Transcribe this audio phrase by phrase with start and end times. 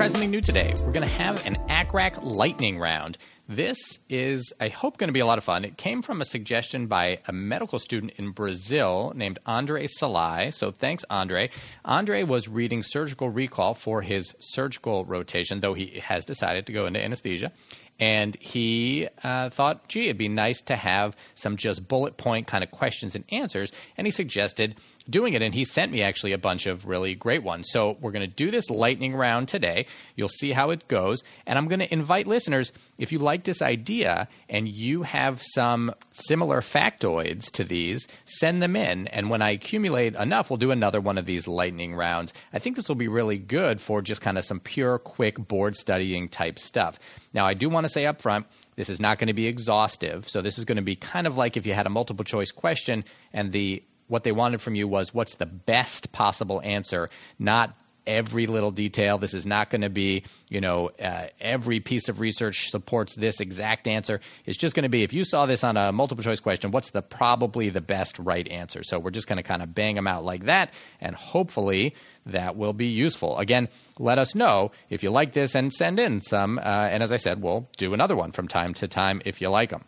[0.00, 0.72] Try something new today.
[0.78, 3.18] We're going to have an ACCRAC lightning round.
[3.50, 3.76] This
[4.08, 5.62] is, I hope, going to be a lot of fun.
[5.62, 10.54] It came from a suggestion by a medical student in Brazil named Andre Salai.
[10.54, 11.50] So thanks, Andre.
[11.84, 16.86] Andre was reading surgical recall for his surgical rotation, though he has decided to go
[16.86, 17.52] into anesthesia.
[17.98, 22.64] And he uh, thought, gee, it'd be nice to have some just bullet point kind
[22.64, 23.70] of questions and answers.
[23.98, 24.76] And he suggested
[25.08, 25.42] doing it.
[25.42, 27.68] And he sent me actually a bunch of really great ones.
[27.70, 29.86] So we're going to do this lightning round today.
[30.16, 31.22] You'll see how it goes.
[31.46, 35.94] And I'm going to invite listeners, if you like this idea and you have some
[36.12, 39.06] similar factoids to these, send them in.
[39.08, 42.32] And when I accumulate enough, we'll do another one of these lightning rounds.
[42.52, 45.76] I think this will be really good for just kind of some pure, quick board
[45.76, 46.98] studying type stuff.
[47.32, 50.28] Now, I do want to say up front, this is not going to be exhaustive.
[50.28, 52.50] So this is going to be kind of like if you had a multiple choice
[52.50, 57.08] question and the what they wanted from you was what's the best possible answer,
[57.38, 59.18] not every little detail.
[59.18, 63.40] This is not going to be, you know, uh, every piece of research supports this
[63.40, 64.20] exact answer.
[64.46, 66.90] It's just going to be if you saw this on a multiple choice question, what's
[66.90, 68.82] the probably the best right answer?
[68.82, 71.94] So we're just going to kind of bang them out like that, and hopefully
[72.26, 73.38] that will be useful.
[73.38, 76.58] Again, let us know if you like this and send in some.
[76.58, 79.48] Uh, and as I said, we'll do another one from time to time if you
[79.50, 79.84] like them.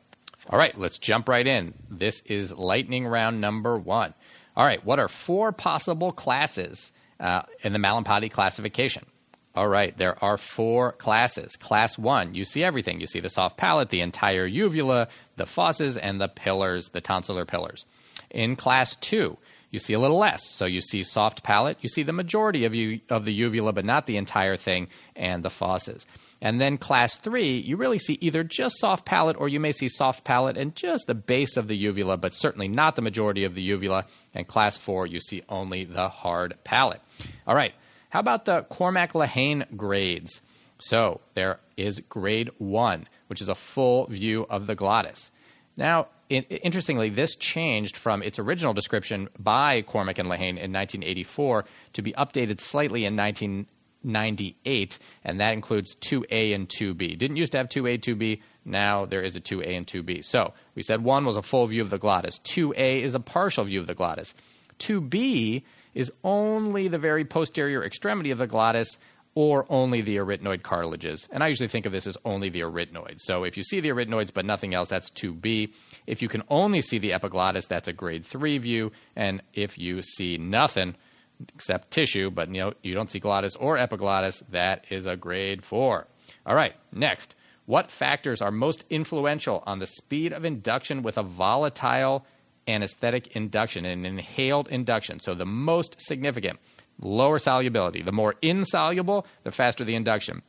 [0.50, 1.74] All right, let's jump right in.
[1.88, 4.14] This is lightning round number one.
[4.56, 9.06] All right, what are four possible classes uh, in the Mallampati classification?
[9.54, 11.56] All right, there are four classes.
[11.56, 13.00] Class one, you see everything.
[13.00, 17.46] You see the soft palate, the entire uvula, the fauces, and the pillars, the tonsillar
[17.46, 17.84] pillars.
[18.30, 19.36] In class two,
[19.70, 20.40] you see a little less.
[20.50, 23.84] So you see soft palate, you see the majority of, you, of the uvula, but
[23.84, 26.06] not the entire thing, and the fauces.
[26.42, 29.88] And then class three, you really see either just soft palate or you may see
[29.88, 33.54] soft palate and just the base of the uvula, but certainly not the majority of
[33.54, 34.06] the uvula.
[34.34, 37.00] And class four, you see only the hard palate.
[37.46, 37.72] All right,
[38.10, 40.40] how about the Cormack Lehane grades?
[40.80, 45.30] So there is grade one, which is a full view of the glottis.
[45.76, 51.64] Now, in, interestingly, this changed from its original description by Cormack and Lehane in 1984
[51.92, 53.68] to be updated slightly in 19.
[54.04, 57.18] 98, and that includes 2A and 2B.
[57.18, 58.40] Didn't used to have 2A, 2B.
[58.64, 60.24] Now there is a 2A and 2B.
[60.24, 62.38] So we said one was a full view of the glottis.
[62.40, 64.34] 2A is a partial view of the glottis.
[64.78, 65.62] 2B
[65.94, 68.96] is only the very posterior extremity of the glottis
[69.34, 71.26] or only the arytenoid cartilages.
[71.30, 73.20] And I usually think of this as only the arytenoids.
[73.20, 75.72] So if you see the arytenoids but nothing else, that's 2B.
[76.06, 78.92] If you can only see the epiglottis, that's a grade 3 view.
[79.16, 80.96] And if you see nothing,
[81.54, 84.42] except tissue, but you know you don't see glottis or epiglottis.
[84.50, 86.06] That is a grade four.
[86.46, 87.34] All right, next.
[87.66, 92.26] What factors are most influential on the speed of induction with a volatile
[92.66, 95.20] anesthetic induction, an inhaled induction?
[95.20, 96.58] So the most significant,
[97.00, 98.02] lower solubility.
[98.02, 100.42] The more insoluble, the faster the induction.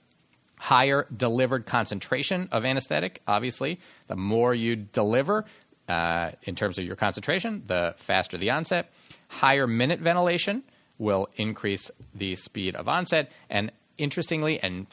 [0.55, 3.79] Higher delivered concentration of anesthetic, obviously.
[4.07, 5.45] The more you deliver
[5.87, 8.91] uh, in terms of your concentration, the faster the onset.
[9.27, 10.63] Higher minute ventilation,
[11.03, 13.31] will increase the speed of onset.
[13.49, 14.87] And interestingly, and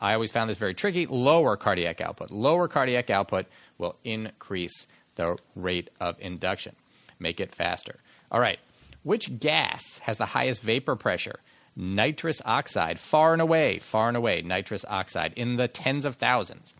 [0.00, 2.30] I always found this very tricky, lower cardiac output.
[2.30, 3.46] Lower cardiac output
[3.76, 4.86] will increase
[5.16, 6.74] the rate of induction,
[7.18, 8.00] make it faster.
[8.30, 8.58] All right,
[9.02, 11.40] which gas has the highest vapor pressure?
[11.76, 16.72] Nitrous oxide, far and away, far and away, nitrous oxide in the tens of thousands.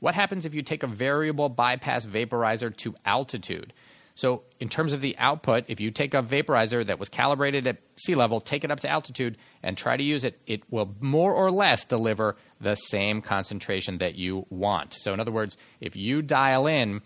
[0.00, 3.72] What happens if you take a variable bypass vaporizer to altitude?
[4.20, 7.78] So, in terms of the output, if you take a vaporizer that was calibrated at
[7.96, 11.32] sea level, take it up to altitude, and try to use it, it will more
[11.32, 14.92] or less deliver the same concentration that you want.
[14.92, 17.00] So, in other words, if you dial in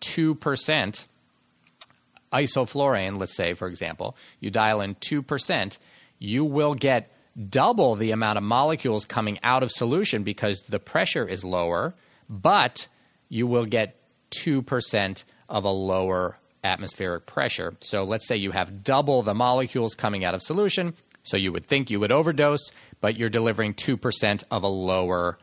[0.00, 1.06] 2%
[2.32, 5.78] isoflurane, let's say, for example, you dial in 2%,
[6.18, 7.12] you will get
[7.48, 11.94] double the amount of molecules coming out of solution because the pressure is lower,
[12.28, 12.88] but
[13.28, 13.94] you will get
[14.32, 16.36] 2% of a lower
[16.66, 17.74] atmospheric pressure.
[17.80, 20.94] So let's say you have double the molecules coming out of solution,
[21.26, 22.70] So you would think you would overdose,
[23.00, 25.38] but you're delivering 2% of a lower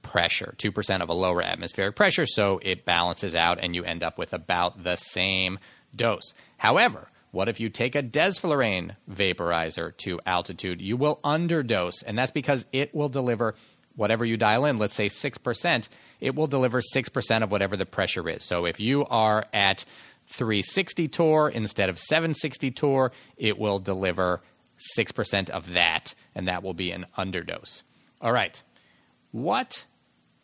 [0.00, 4.16] pressure, 2% of a lower atmospheric pressure, so it balances out and you end up
[4.16, 5.58] with about the same
[5.94, 6.32] dose.
[6.56, 10.80] However, what if you take a desflurane vaporizer to altitude?
[10.80, 13.54] You will underdose, and that's because it will deliver
[13.96, 15.88] whatever you dial in, let's say 6%,
[16.20, 18.44] it will deliver 6% of whatever the pressure is.
[18.44, 19.84] So if you are at
[20.30, 24.42] 360 torr instead of 760 torr, it will deliver
[24.98, 27.82] 6% of that, and that will be an underdose.
[28.20, 28.62] All right.
[29.32, 29.84] What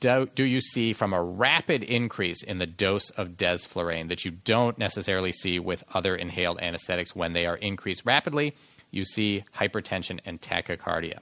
[0.00, 4.32] do, do you see from a rapid increase in the dose of desflurane that you
[4.32, 8.54] don't necessarily see with other inhaled anesthetics when they are increased rapidly?
[8.90, 11.18] You see hypertension and tachycardia.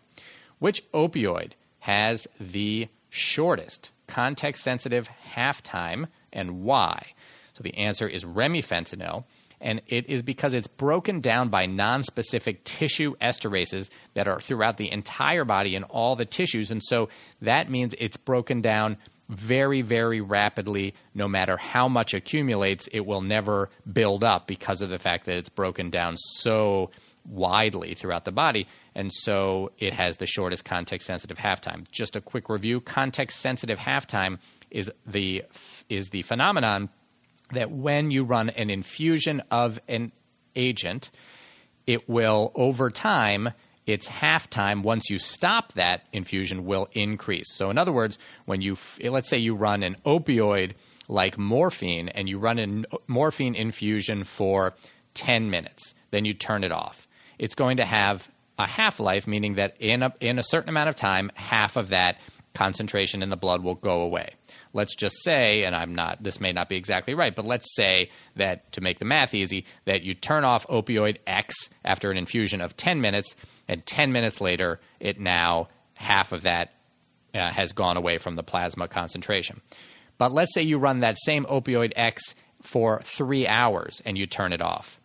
[0.58, 7.12] Which opioid has the shortest context sensitive half time and why?
[7.54, 9.24] So the answer is remifentanil
[9.62, 14.90] and it is because it's broken down by nonspecific tissue esterases that are throughout the
[14.90, 16.70] entire body in all the tissues.
[16.70, 17.08] And so
[17.40, 18.96] that means it's broken down
[19.28, 20.94] very, very rapidly.
[21.14, 25.36] No matter how much accumulates, it will never build up because of the fact that
[25.36, 26.90] it's broken down so
[27.24, 28.66] widely throughout the body.
[28.96, 31.88] And so it has the shortest context sensitive halftime.
[31.92, 34.38] Just a quick review context sensitive halftime
[34.72, 35.44] is the,
[35.88, 36.90] is the phenomenon
[37.52, 40.12] that when you run an infusion of an
[40.56, 41.10] agent,
[41.86, 43.50] it will, over time,
[43.86, 47.46] its halftime once you stop that infusion will increase.
[47.54, 50.74] So, in other words, when you, let's say you run an opioid
[51.08, 54.74] like morphine and you run a morphine infusion for
[55.14, 57.08] 10 minutes, then you turn it off.
[57.38, 58.28] It's going to have
[58.58, 61.88] a half life, meaning that in a, in a certain amount of time, half of
[61.88, 62.18] that
[62.54, 64.30] concentration in the blood will go away
[64.72, 68.10] let's just say, and I'm not, this may not be exactly right, but let's say
[68.36, 71.54] that to make the math easy, that you turn off opioid X
[71.84, 73.34] after an infusion of 10 minutes,
[73.68, 76.72] and 10 minutes later, it now, half of that
[77.34, 79.60] uh, has gone away from the plasma concentration.
[80.18, 84.52] But let's say you run that same opioid X for three hours and you turn
[84.52, 85.00] it off.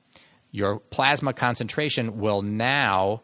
[0.51, 3.21] Your plasma concentration will now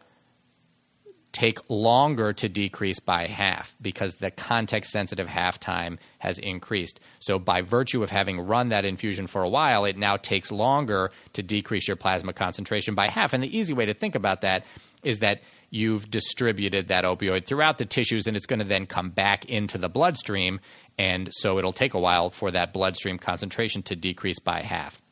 [1.34, 7.00] take longer to decrease by half because the context sensitive half time has increased.
[7.18, 11.10] So, by virtue of having run that infusion for a while, it now takes longer
[11.34, 13.32] to decrease your plasma concentration by half.
[13.32, 14.64] And the easy way to think about that
[15.02, 19.10] is that you've distributed that opioid throughout the tissues and it's going to then come
[19.10, 20.60] back into the bloodstream.
[20.96, 25.02] And so, it'll take a while for that bloodstream concentration to decrease by half.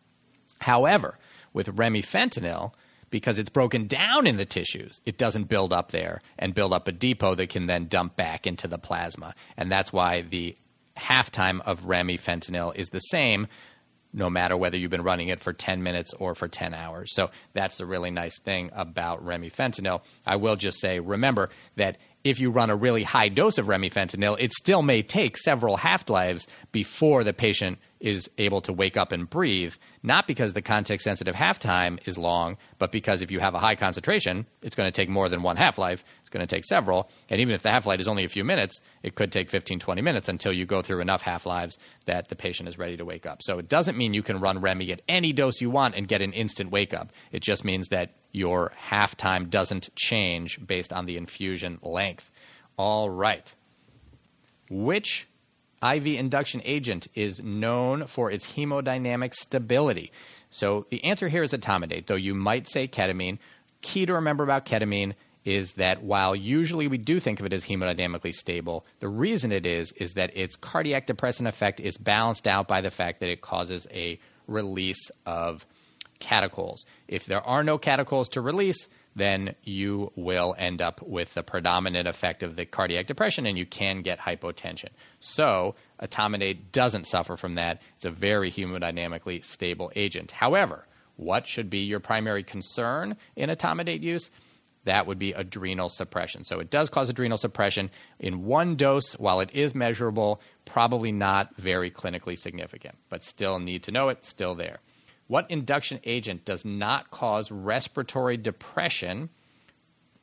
[0.61, 1.19] However,
[1.53, 2.73] with remifentanil,
[3.13, 5.01] because it's broken down in the tissues.
[5.05, 8.47] It doesn't build up there and build up a depot that can then dump back
[8.47, 9.37] into the plasma.
[9.57, 10.57] And that's why the
[10.97, 13.47] halftime of remifentanil is the same
[14.15, 17.15] no matter whether you've been running it for 10 minutes or for 10 hours.
[17.15, 20.03] So that's the really nice thing about remifentanil.
[20.27, 24.37] I will just say remember that if you run a really high dose of remifentanil,
[24.39, 29.13] it still may take several half lives before the patient is able to wake up
[29.13, 33.39] and breathe, not because the context sensitive half time is long, but because if you
[33.39, 36.05] have a high concentration, it's going to take more than one half life.
[36.21, 37.09] It's going to take several.
[37.31, 39.79] And even if the half life is only a few minutes, it could take 15,
[39.79, 43.05] 20 minutes until you go through enough half lives that the patient is ready to
[43.05, 43.41] wake up.
[43.41, 46.23] So it doesn't mean you can run REMI at any dose you want and get
[46.23, 47.13] an instant wake up.
[47.31, 52.33] It just means that your half time doesn't change based on the infusion length.
[52.77, 53.55] All right.
[54.69, 55.29] Which
[55.83, 60.13] IV induction agent is known for its hemodynamic stability.
[60.51, 63.39] So the answer here is etomidate, though you might say ketamine.
[63.81, 67.65] Key to remember about ketamine is that while usually we do think of it as
[67.65, 72.69] hemodynamically stable, the reason it is is that its cardiac depressant effect is balanced out
[72.69, 75.67] by the fact that it causes a release of
[76.21, 76.85] catechols.
[77.09, 82.09] If there are no catechols to release, then you will end up with the predominant
[82.09, 84.89] effect of the cardiac depression and you can get hypotension.
[85.21, 87.83] So, etomidate doesn't suffer from that.
[87.97, 90.31] It's a very hemodynamically stable agent.
[90.31, 94.31] However, what should be your primary concern in etomidate use?
[94.85, 96.43] That would be adrenal suppression.
[96.43, 99.13] So, it does cause adrenal suppression in one dose.
[99.13, 104.25] While it is measurable, probably not very clinically significant, but still need to know it,
[104.25, 104.81] still there.
[105.29, 109.31] What induction agent does not cause respiratory depression?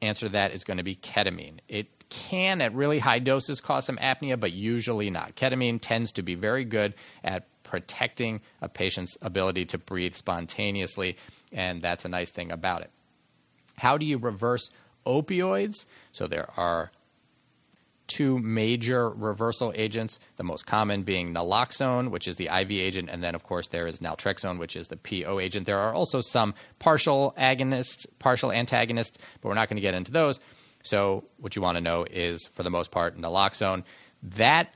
[0.01, 1.59] Answer to that is going to be ketamine.
[1.67, 5.35] It can, at really high doses, cause some apnea, but usually not.
[5.35, 11.17] Ketamine tends to be very good at protecting a patient's ability to breathe spontaneously,
[11.51, 12.89] and that's a nice thing about it.
[13.75, 14.71] How do you reverse
[15.05, 15.85] opioids?
[16.11, 16.91] So there are
[18.09, 23.23] two major reversal agents, the most common being naloxone, which is the IV agent, and
[23.23, 25.65] then, of course, there is naltrexone, which is the PO agent.
[25.65, 30.11] There are also some partial agonists, partial antagonists, but we're not going to get into
[30.11, 30.39] those.
[30.83, 33.83] So, what you want to know is, for the most part, naloxone.
[34.23, 34.73] That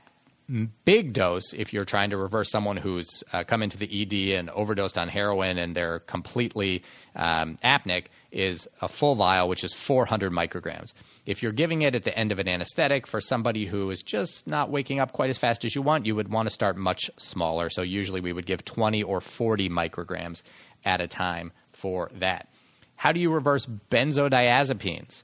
[0.84, 4.50] big dose if you're trying to reverse someone who's uh, come into the ED and
[4.50, 6.82] overdosed on heroin and they're completely
[7.16, 10.92] um, apneic is a full vial, which is 400 micrograms.
[11.24, 14.46] If you're giving it at the end of an anesthetic for somebody who is just
[14.46, 17.10] not waking up quite as fast as you want, you would want to start much
[17.16, 17.70] smaller.
[17.70, 20.42] So usually we would give 20 or 40 micrograms
[20.84, 22.48] at a time for that.
[22.96, 25.22] How do you reverse benzodiazepines?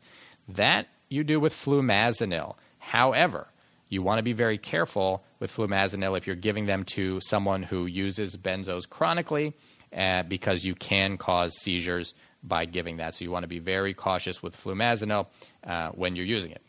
[0.48, 2.54] That you do with flumazenil.
[2.78, 3.48] However,
[3.88, 7.86] you want to be very careful with flumazenil if you're giving them to someone who
[7.86, 9.54] uses benzos chronically
[9.96, 13.14] uh, because you can cause seizures by giving that.
[13.14, 15.26] So you want to be very cautious with flumazenil
[15.64, 16.62] uh, when you're using it.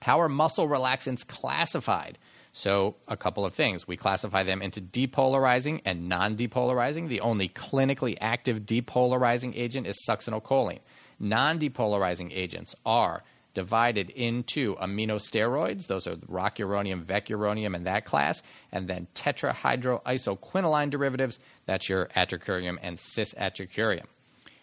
[0.00, 2.18] How are muscle relaxants classified?
[2.56, 3.88] So, a couple of things.
[3.88, 7.08] We classify them into depolarizing and non depolarizing.
[7.08, 10.78] The only clinically active depolarizing agent is succinylcholine.
[11.18, 13.24] Non depolarizing agents are
[13.54, 15.86] divided into aminosteroids.
[15.88, 18.42] Those are rocuronium, vecuronium, and that class.
[18.70, 21.40] And then tetrahydroisoquinoline derivatives.
[21.66, 24.06] That's your atracurium and cisatracurium.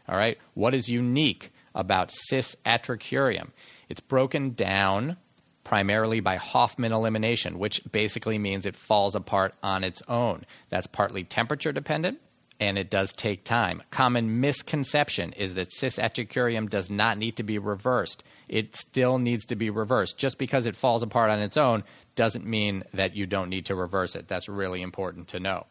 [0.08, 0.38] All right.
[0.54, 3.50] What is unique about cisatracurium?
[3.90, 5.18] It's broken down
[5.64, 10.46] primarily by Hofmann elimination, which basically means it falls apart on its own.
[10.70, 12.20] That's partly temperature dependent
[12.62, 13.82] and it does take time.
[13.90, 18.24] Common misconception is that cisatracurium does not need to be reversed.
[18.48, 20.20] It still needs to be reversed.
[20.20, 21.84] Just because it falls apart on its own
[22.16, 24.28] doesn't mean that you don't need to reverse it.
[24.28, 25.66] That's really important to know.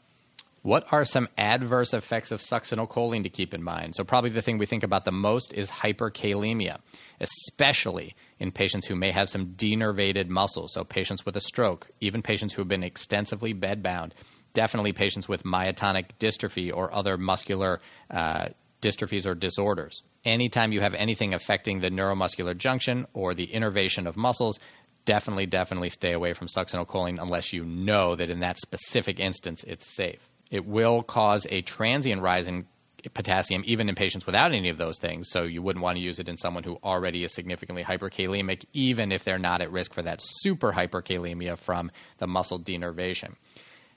[0.62, 3.95] What are some adverse effects of succinylcholine to keep in mind?
[3.95, 6.81] So, probably the thing we think about the most is hyperkalemia,
[7.19, 10.75] especially in patients who may have some denervated muscles.
[10.75, 14.12] So, patients with a stroke, even patients who have been extensively bedbound
[14.52, 18.49] definitely patients with myotonic dystrophy or other muscular uh,
[18.83, 20.02] dystrophies or disorders.
[20.25, 24.59] Anytime you have anything affecting the neuromuscular junction or the innervation of muscles,
[25.05, 29.95] definitely, definitely stay away from succinylcholine unless you know that in that specific instance it's
[29.95, 30.29] safe.
[30.50, 32.66] It will cause a transient rise in
[33.14, 35.28] potassium even in patients without any of those things.
[35.30, 39.12] So you wouldn't want to use it in someone who already is significantly hyperkalemic, even
[39.12, 43.37] if they're not at risk for that super hyperkalemia from the muscle denervation.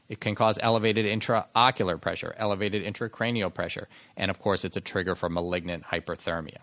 [0.09, 5.15] It can cause elevated intraocular pressure, elevated intracranial pressure, and of course, it's a trigger
[5.15, 6.59] for malignant hyperthermia.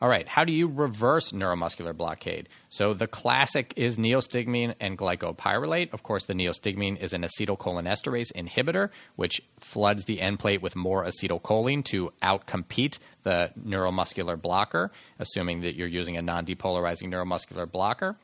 [0.00, 2.48] All right, how do you reverse neuromuscular blockade?
[2.68, 5.92] So the classic is neostigmine and glycopyrrolate.
[5.92, 11.04] Of course, the neostigmine is an acetylcholinesterase inhibitor, which floods the end plate with more
[11.04, 18.16] acetylcholine to outcompete the neuromuscular blocker, assuming that you're using a non-depolarizing neuromuscular blocker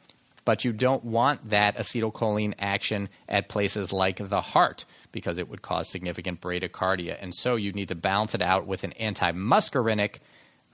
[0.45, 5.63] but you don't want that acetylcholine action at places like the heart because it would
[5.63, 7.17] cause significant bradycardia.
[7.21, 10.17] And so you need to balance it out with an antimuscarinic,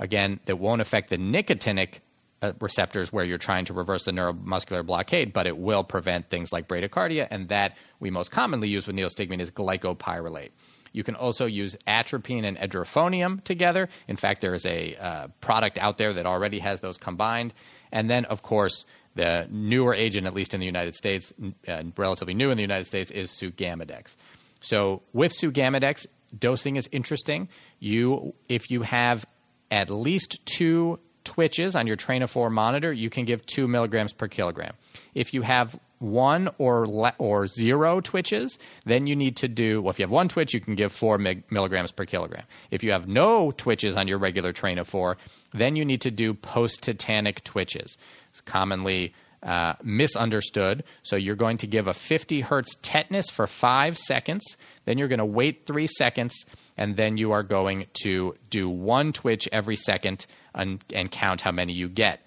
[0.01, 2.01] again, that won't affect the nicotinic
[2.43, 6.53] uh, receptors where you're trying to reverse the neuromuscular blockade, but it will prevent things
[6.53, 7.29] like bradycardia.
[7.31, 10.51] And that we most commonly use with neostigmine is glycopyrrolate.
[10.93, 13.89] You can also use atropine and edrophonium together.
[14.09, 17.53] In fact, there is a uh, product out there that already has those combined.
[17.93, 21.33] And then, of course, the newer agent, at least in the United States,
[21.69, 24.17] uh, relatively new in the United States, is Sugammadex.
[24.61, 27.49] So with Sugammadex, dosing is interesting.
[27.79, 29.27] You, if you have
[29.71, 34.13] at least two twitches on your train of four monitor, you can give two milligrams
[34.13, 34.75] per kilogram.
[35.15, 39.91] If you have one or le- or zero twitches, then you need to do well.
[39.91, 42.45] If you have one twitch, you can give four mig- milligrams per kilogram.
[42.71, 45.19] If you have no twitches on your regular train of four,
[45.53, 47.97] then you need to do post tetanic twitches.
[48.31, 50.85] It's commonly uh, misunderstood.
[51.03, 54.43] So you're going to give a 50 hertz tetanus for five seconds,
[54.85, 56.35] then you're going to wait three seconds,
[56.81, 61.53] and then you are going to do one twitch every second and, and count how
[61.53, 62.21] many you get.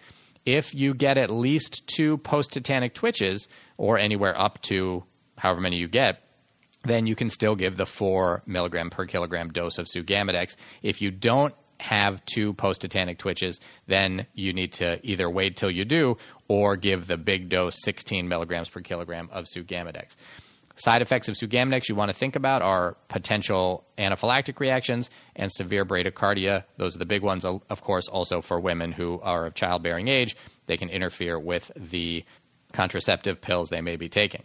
[0.45, 5.03] If you get at least two post tetanic twitches, or anywhere up to
[5.38, 6.22] however many you get,
[6.86, 10.55] then you can still give the four milligram per kilogram dose of Sugammadex.
[10.81, 15.72] If you don't have two post tetanic twitches, then you need to either wait till
[15.72, 16.17] you do
[16.48, 20.15] or give the big dose 16 milligrams per kilogram of Sugammadex.
[20.75, 25.85] Side effects of Sugammadex you want to think about are potential anaphylactic reactions and severe
[25.85, 26.63] bradycardia.
[26.77, 30.35] Those are the big ones, of course, also for women who are of childbearing age.
[30.65, 32.25] They can interfere with the
[32.71, 34.43] contraceptive pills they may be taking.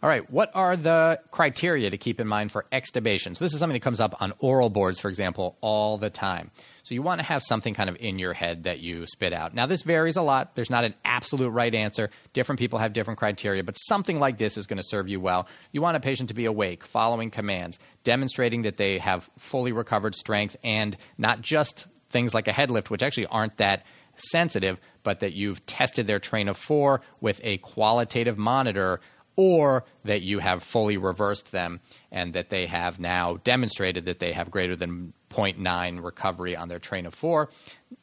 [0.00, 3.36] All right, what are the criteria to keep in mind for extubation?
[3.36, 6.52] So, this is something that comes up on oral boards, for example, all the time.
[6.84, 9.54] So, you want to have something kind of in your head that you spit out.
[9.54, 10.54] Now, this varies a lot.
[10.54, 12.10] There's not an absolute right answer.
[12.32, 15.48] Different people have different criteria, but something like this is going to serve you well.
[15.72, 20.14] You want a patient to be awake, following commands, demonstrating that they have fully recovered
[20.14, 23.82] strength, and not just things like a head lift, which actually aren't that
[24.14, 29.00] sensitive, but that you've tested their train of four with a qualitative monitor
[29.38, 31.78] or that you have fully reversed them
[32.10, 36.80] and that they have now demonstrated that they have greater than 0.9 recovery on their
[36.80, 37.48] train of four,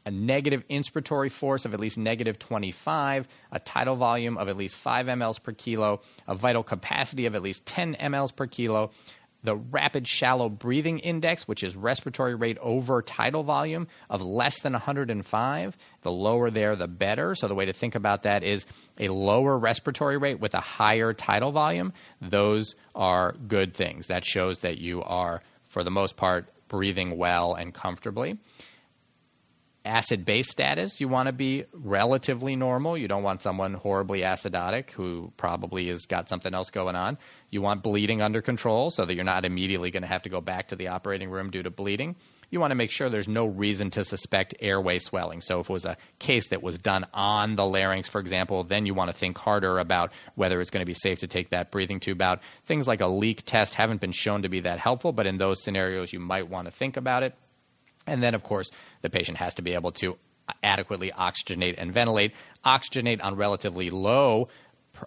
[0.05, 4.77] a negative inspiratory force of at least negative 25, a tidal volume of at least
[4.77, 8.91] 5 mLs per kilo, a vital capacity of at least 10 mLs per kilo,
[9.45, 14.73] the rapid shallow breathing index, which is respiratory rate over tidal volume of less than
[14.73, 15.77] 105.
[16.01, 17.35] The lower there, the better.
[17.35, 18.65] So the way to think about that is
[18.99, 21.93] a lower respiratory rate with a higher tidal volume.
[22.21, 24.07] Those are good things.
[24.07, 28.37] That shows that you are, for the most part, breathing well and comfortably
[29.85, 32.97] acid base status, you want to be relatively normal.
[32.97, 37.17] You don't want someone horribly acidotic who probably has got something else going on.
[37.51, 40.41] You want bleeding under control so that you're not immediately going to have to go
[40.41, 42.15] back to the operating room due to bleeding.
[42.51, 45.41] You want to make sure there's no reason to suspect airway swelling.
[45.41, 48.85] So, if it was a case that was done on the larynx, for example, then
[48.85, 51.71] you want to think harder about whether it's going to be safe to take that
[51.71, 52.41] breathing tube out.
[52.65, 55.63] Things like a leak test haven't been shown to be that helpful, but in those
[55.63, 57.35] scenarios, you might want to think about it.
[58.07, 58.69] And then, of course,
[59.05, 60.17] the patient has to be able to
[60.63, 62.33] adequately oxygenate and ventilate.
[62.65, 64.49] Oxygenate on relatively low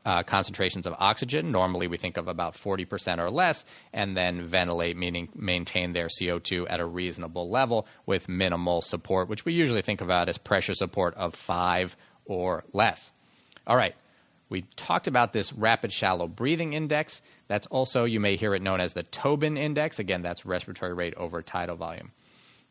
[0.04, 1.50] uh, concentrations of oxygen.
[1.50, 6.66] Normally, we think of about 40% or less, and then ventilate, meaning maintain their CO2
[6.68, 11.14] at a reasonable level with minimal support, which we usually think about as pressure support
[11.14, 13.10] of five or less.
[13.66, 13.96] All right,
[14.48, 17.20] we talked about this rapid shallow breathing index.
[17.48, 19.98] That's also, you may hear it known as the Tobin index.
[19.98, 22.12] Again, that's respiratory rate over tidal volume.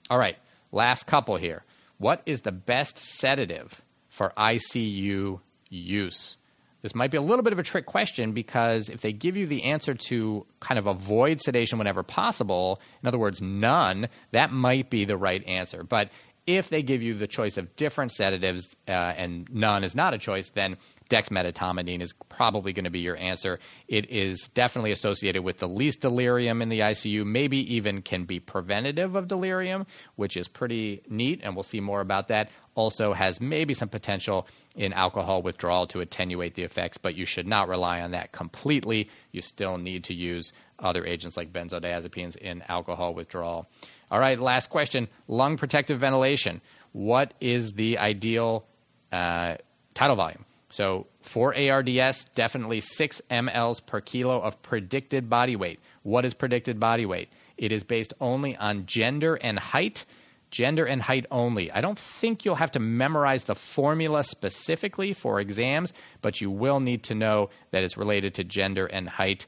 [0.09, 0.37] All right,
[0.71, 1.63] last couple here.
[1.97, 6.37] What is the best sedative for ICU use?
[6.83, 9.47] This might be a little bit of a trick question because if they give you
[9.47, 14.89] the answer to kind of avoid sedation whenever possible, in other words, none, that might
[14.89, 15.83] be the right answer.
[15.83, 16.09] But
[16.47, 20.17] if they give you the choice of different sedatives uh, and none is not a
[20.17, 20.77] choice, then
[21.09, 23.59] dexmedetomidine is probably going to be your answer.
[23.89, 28.39] It is definitely associated with the least delirium in the ICU, maybe even can be
[28.39, 32.49] preventative of delirium, which is pretty neat, and we'll see more about that.
[32.75, 37.47] Also, has maybe some potential in alcohol withdrawal to attenuate the effects, but you should
[37.47, 39.09] not rely on that completely.
[39.31, 43.67] You still need to use other agents like benzodiazepines in alcohol withdrawal.
[44.09, 46.61] All right, last question lung protective ventilation.
[46.93, 48.65] What is the ideal
[49.11, 49.55] uh,
[49.93, 50.45] tidal volume?
[50.69, 55.79] So for ARDS, definitely 6 mLs per kilo of predicted body weight.
[56.03, 57.29] What is predicted body weight?
[57.57, 60.05] It is based only on gender and height.
[60.49, 61.71] Gender and height only.
[61.71, 65.91] I don't think you'll have to memorize the formula specifically for exams,
[66.21, 69.45] but you will need to know that it's related to gender and height.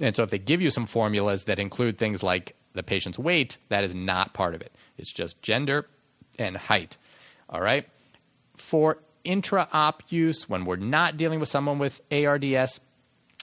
[0.00, 3.58] And so if they give you some formulas that include things like the patient's weight,
[3.68, 4.72] that is not part of it.
[4.98, 5.86] It's just gender
[6.38, 6.96] and height.
[7.48, 7.88] All right?
[8.56, 12.80] For intra op use when we're not dealing with someone with ARDS.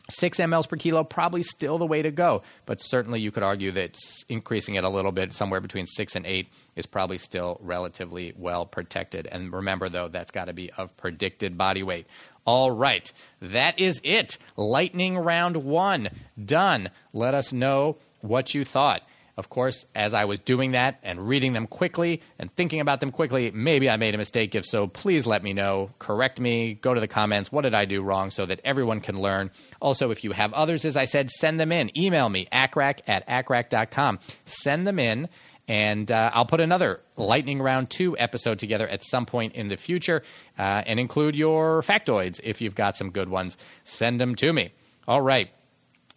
[0.10, 3.72] 6 mLs per kilo, probably still the way to go, but certainly you could argue
[3.72, 8.34] that increasing it a little bit, somewhere between 6 and 8, is probably still relatively
[8.36, 9.26] well protected.
[9.28, 12.08] And remember, though, that's got to be of predicted body weight.
[12.46, 14.38] All right, that is it.
[14.58, 16.10] Lightning round one
[16.44, 16.90] done.
[17.14, 19.04] Let us know what you thought.
[19.38, 23.12] Of course, as I was doing that and reading them quickly and thinking about them
[23.12, 24.56] quickly, maybe I made a mistake.
[24.56, 25.92] If so, please let me know.
[26.00, 26.76] Correct me.
[26.76, 27.52] Go to the comments.
[27.52, 29.52] What did I do wrong so that everyone can learn?
[29.80, 31.98] Also, if you have others, as I said, send them in.
[31.98, 34.20] Email me, accrac at accrac.com.
[34.46, 35.30] Send them in
[35.68, 39.78] and uh, I'll put another Lightning Round 2 episode together at some point in the
[39.78, 40.24] future
[40.60, 43.56] uh, and include your factoids if you've got some good ones.
[43.86, 44.74] Send them to me.
[45.08, 45.50] All right.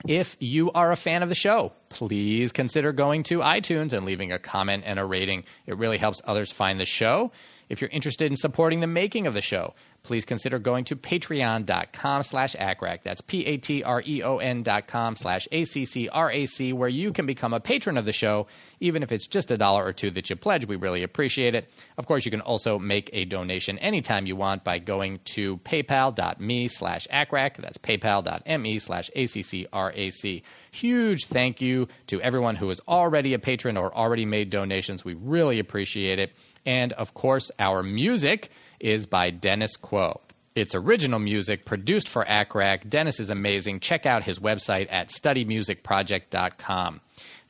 [0.08, 4.32] If you are a fan of the show, please consider going to iTunes and leaving
[4.32, 5.44] a comment and a rating.
[5.64, 7.30] It really helps others find the show.
[7.68, 12.22] If you're interested in supporting the making of the show, please consider going to patreon.com
[12.24, 13.02] slash accrac.
[13.02, 18.48] That's P-A-T-R-E-O-N dot com slash A-C-C-R-A-C, where you can become a patron of the show,
[18.80, 20.66] even if it's just a dollar or two that you pledge.
[20.66, 21.70] We really appreciate it.
[21.96, 26.68] Of course, you can also make a donation anytime you want by going to paypal.me
[26.68, 27.56] slash accrac.
[27.56, 30.42] That's paypal.me slash A-C-C-R-A-C.
[30.74, 35.04] Huge thank you to everyone who is already a patron or already made donations.
[35.04, 36.32] We really appreciate it.
[36.66, 40.20] And of course, our music is by Dennis Quo.
[40.56, 42.88] It's original music produced for ACCRAC.
[42.88, 43.78] Dennis is amazing.
[43.80, 47.00] Check out his website at studymusicproject.com.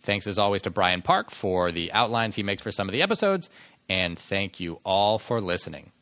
[0.03, 3.01] Thanks as always to Brian Park for the outlines he makes for some of the
[3.01, 3.49] episodes,
[3.89, 5.93] and thank you all for listening.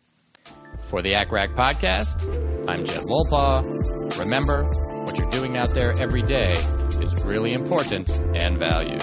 [0.89, 4.19] For the ACCRAC podcast, I'm Jed Wolpaw.
[4.19, 4.65] Remember,
[5.05, 6.57] what you're doing out there every day
[7.01, 9.03] is really important and valued.